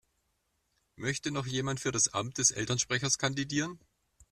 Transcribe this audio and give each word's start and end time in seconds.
Möchte 0.95 1.29
noch 1.29 1.45
jemand 1.45 1.79
für 1.79 1.91
das 1.91 2.07
Amt 2.11 2.39
des 2.39 2.49
Elternsprechers 2.49 3.19
kandidieren? 3.19 3.79